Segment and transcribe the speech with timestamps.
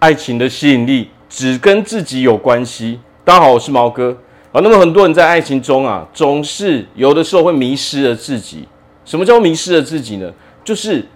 [0.00, 2.98] 爱情的吸引力只跟自己有关系。
[3.22, 4.16] 大家好，我是毛哥
[4.50, 4.58] 啊。
[4.62, 8.66] 那么很多人在爱情中啊，总是有的时候会迷失了自己。
[9.04, 10.32] 什么叫迷失了自己呢？
[10.64, 11.06] 就是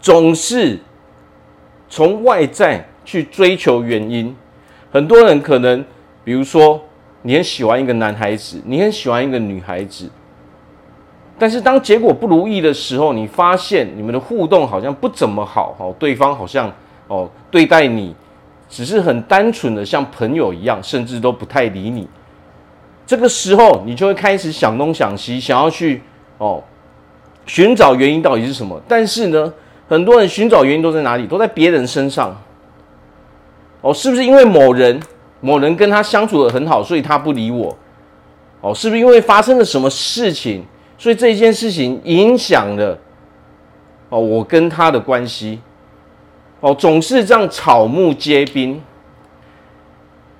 [0.00, 0.78] 总是
[1.88, 4.36] 从外在去追求原因。
[4.92, 5.82] 很多人可能，
[6.22, 6.78] 比如说，
[7.22, 10.10] 你很喜欢一个男孩子，你很喜欢一个女孩子。
[11.38, 16.70] 但是当结果不如意的时候，你发现你们的互动好像不怎么好哦，对方好像
[17.08, 18.14] 哦对待你
[18.68, 22.06] 只是很单纯的像朋友一样，甚至都不太理你。
[23.06, 26.02] 这个时候你就会开始想东想西，想要去
[26.38, 26.62] 哦
[27.46, 28.80] 寻找原因到底是什么。
[28.88, 29.52] 但是呢，
[29.88, 31.26] 很多人寻找原因都在哪里？
[31.26, 32.36] 都在别人身上。
[33.80, 35.00] 哦，是不是因为某人
[35.40, 37.76] 某人跟他相处的很好，所以他不理我？
[38.60, 40.64] 哦，是不是因为发生了什么事情？
[40.98, 42.98] 所以这一件事情影响了
[44.08, 45.60] 哦，我跟他的关系
[46.60, 48.82] 哦，总是这样草木皆兵。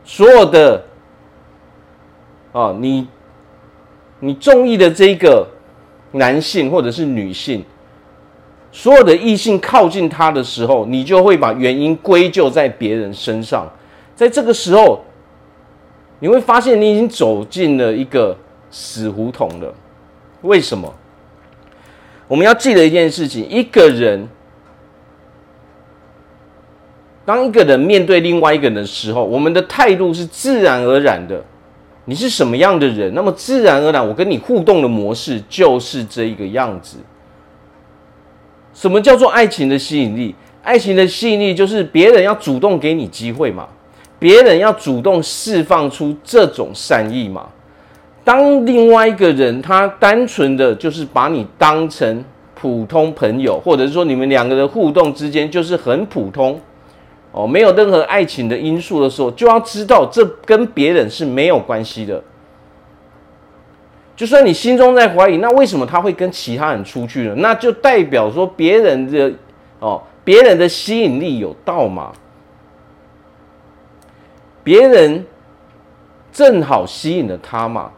[0.05, 0.85] 所有的
[2.53, 3.07] 啊，你
[4.21, 5.47] 你中意的这个
[6.13, 7.65] 男性或者是女性，
[8.73, 13.71] 所有的异性靠近他的时候，你就会把原因归咎在别人身上。
[14.15, 15.05] 在这个时候，
[16.21, 18.35] 你会发现你已经走进了一个
[18.71, 19.75] 死胡同了。
[20.43, 20.95] 为什么？
[22.29, 24.27] 我们要记得一件事情：一个人，
[27.27, 31.45] 当一个人面对另外一个人的时候，我们的态度是自然而然的。
[32.05, 36.99] 你是什么样的人，那么自然而然，我跟你互动的模式就是这一个样子。
[38.73, 40.33] 什么叫做爱情的吸引力？
[40.63, 43.67] 爱情的吸引力就是别人要主动给你机会嘛，
[44.21, 47.49] 别人要主动释放出这种善意嘛。
[48.23, 56.61] 当另外一个人他单纯的就是把你当成普通朋友，或者是说你们两个的互动之间就是很普通
[57.37, 62.23] 哦，没有任何爱情的因素的时候，就要知道这跟别人是没有关系的。
[64.17, 67.35] 就算你心中在怀疑，那为什么他会跟其他人出去呢？
[67.37, 69.31] 那就代表说别人的
[69.81, 72.11] 哦，别人的吸引力有到嘛？
[74.65, 75.27] 别人
[76.33, 77.91] 正好吸引了他嘛？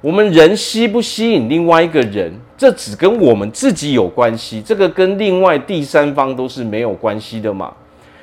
[0.00, 7.70] 我们人吸不吸引另外一个人，这只跟我们自己有关系，这个跟另外第三方都是没有关系的嘛。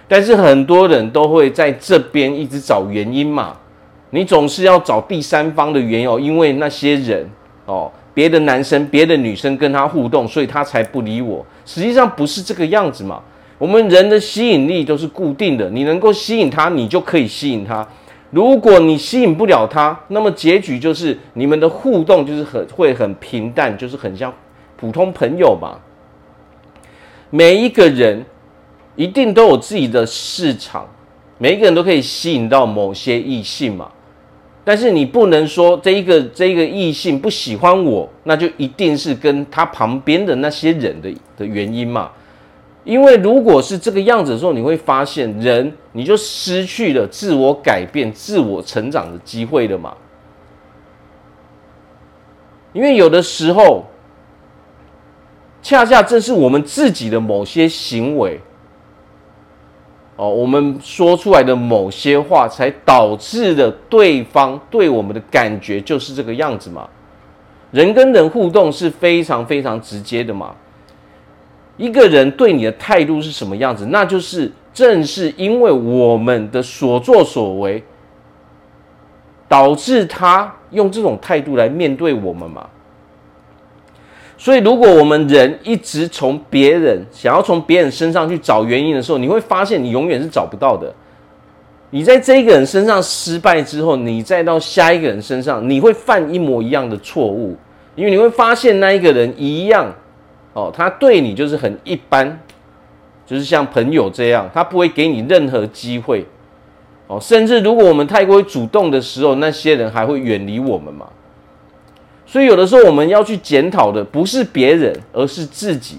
[0.08, 3.58] 但是很多人都会在这边一直找原因嘛，
[4.12, 7.30] 你总是要找第三方的缘由，因为那些人
[7.66, 11.46] 哦，别的男生、别的女生跟他互动，所以他才不理我。
[11.66, 13.22] 实际上不是这个样子嘛。
[13.58, 17.86] 我们人的吸引力都是固定的，你能够吸引他，你就可以吸引他。
[18.30, 24.32] 如果你吸引不了他，那么结局就是你们的互动就是很会很平淡，就是很像
[24.76, 25.80] 普通朋友嘛。
[27.30, 28.24] 每一个人
[28.98, 30.86] 一定都有自己的市场，
[31.38, 33.90] 每一个人都可以吸引到某些异性嘛。
[34.66, 42.12] 但是你不能说这一个这一个异性不喜欢我，那就一定是跟他旁边的那些人的的原因嘛。
[42.84, 49.96] 因为如果是这个样子的时候，你会发现人你就失去了自我改变、自我成长的机会了嘛。
[52.74, 53.86] 因为有的时候，
[55.62, 58.40] 恰恰正是我们自己的某些行为，
[60.18, 66.90] 哦，我们说出来的某些话，才导致了对方对我们的感觉就是这个样子嘛。
[67.72, 70.56] 人跟人互动是非常非常直接的嘛。
[71.78, 73.86] 一个人对你的态度是什么样子？
[73.92, 77.84] 那就是正是因为我们的所作所为，
[79.48, 82.68] 导致他用这种态度来面对我们嘛。
[84.38, 90.94] 所以，如果我们人一直从别人想要从别人身上去找原因的时候，你会发现你永远是找不到的。
[91.90, 97.58] 你在这一个人身上失败之后，你再到下一个人身上，你会犯一模一样的错误，
[97.96, 99.92] 因为你会发现那一个人一样。
[100.54, 102.40] 哦，他对你就是很一般，
[103.26, 106.26] 就是像朋友这样，他不会给你任何机会。
[107.08, 111.08] 哦，甚至如果我们太过于主动的时候，那些人还会远离我们嘛。
[112.28, 115.98] 所以有的时候我们要去检讨的不是别人，而是自己。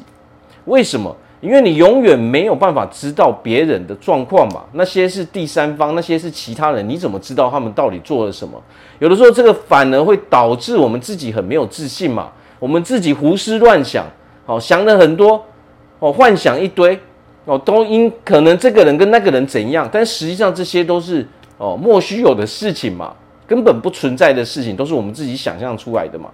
[0.67, 1.17] 为什么？
[1.41, 4.63] 因为你永远没有办法知道别人的状况嘛。
[4.73, 8.63] 那些是第三方，那些是其他人，你怎么知道他们到底做了什么？
[8.99, 12.31] 有的时候这个反而会导致我们自己很没有自信嘛。
[12.59, 14.05] 我们自己胡思乱想。
[14.47, 15.45] 哦，想了很多，
[15.99, 16.99] 哦，幻想一堆，
[17.45, 21.27] 哦，都因可能这个人跟那个人怎样，但实际上这些都是
[21.59, 23.15] 哦莫须有的事情嘛，
[23.49, 26.29] 根本不存在的事情，都是我们自己想象出来的嘛。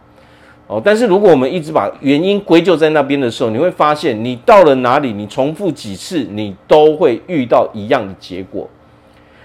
[0.66, 8.68] 哦，但是如果我们一直把原因归咎在那边的时候，你会发现，你到了哪里，你重复几次，你都会遇到一样的结果。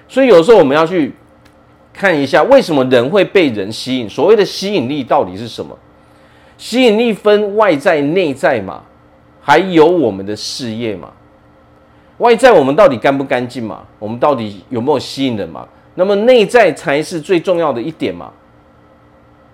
[0.08, 1.14] 所以有时候我们要去
[1.94, 4.10] 看一下，为什么人会被人吸引？
[4.10, 5.78] 所谓的吸引力到底是什么？
[6.58, 8.82] 吸引力分外在、内在嘛，
[9.42, 11.10] 还有我们的事业嘛。
[12.20, 13.84] 外在我们到底干不干净嘛？
[14.00, 15.68] 我们到底有没有吸引人嘛？
[15.96, 18.32] 那么内在才是最重要的一点嘛。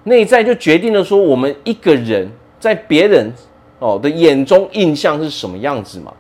[0.08, 3.34] 内在就决定了说，我们一个人在别人
[3.80, 6.14] 哦的眼中印象是什么样子嘛？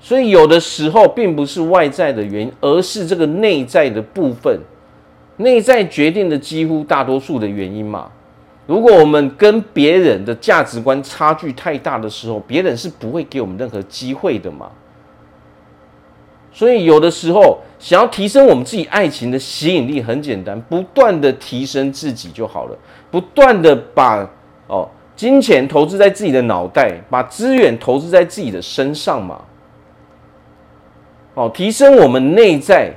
[0.00, 4.58] 所以有的时候并不是外在的原因，而是这个内在的部分，
[5.36, 8.10] 内在决定了几乎大多数的原因嘛。
[8.66, 14.68] 如果我们跟别人的价值观差距太大的时候，别人是不会给我们任何机会的嘛。
[16.52, 17.60] 所以有的时候。
[17.84, 22.78] 想要提升我们自己爱情的吸引力，很简单，不断的提升自己就好了。
[23.10, 24.26] 不断的把
[24.68, 29.38] 哦金钱投资在自己的脑袋，把资源投资在自己的身上嘛。
[31.34, 32.90] 哦，提升我们内在，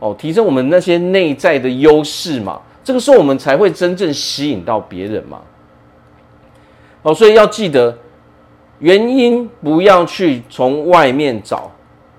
[0.00, 2.60] 哦，提升我们那些内在的优势嘛。
[2.84, 5.40] 这个时候我们才会真正吸引到别人嘛。
[7.00, 7.96] 哦，所以要记得，
[8.80, 11.70] 原因不要去从外面找。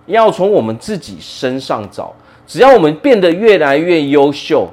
[0.06, 2.14] 要从我们自己身上找，
[2.46, 4.68] 只要我们变得越来越优秀，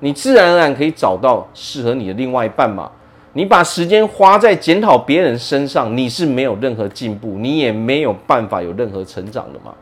[0.00, 2.90] 你自然而然可以找到适合你的另外一半嘛。
[3.34, 9.72] 你把时间花在检讨别人身上，你是没有任何进步，你也没有办法有任何成长的嘛。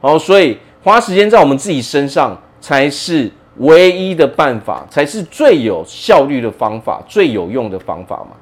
[0.00, 8.36] 好，所以花时间在我们自己身上才是唯一的办法，才是最有效率的方法，最有用的方法嘛。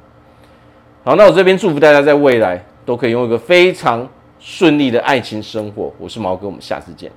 [1.04, 4.08] 好，那我这边祝福大家在未来都可以拥有一个非常
[4.48, 7.10] 顺利的爱情生活，我是毛哥，我们下次见。